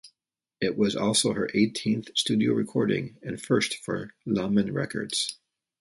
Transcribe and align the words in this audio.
It 0.59 0.75
was 0.79 0.95
also 0.95 1.33
her 1.33 1.47
eighteenth 1.53 2.09
studio 2.17 2.53
recording 2.53 3.17
and 3.21 3.39
first 3.39 3.77
for 3.77 4.15
Lamon 4.25 4.73
Records. 4.73 5.37